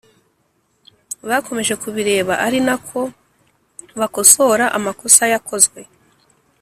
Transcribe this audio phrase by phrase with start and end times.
[1.29, 3.01] bakomeje kubireba ari nako
[3.99, 5.79] bakosora amakosa yakozwe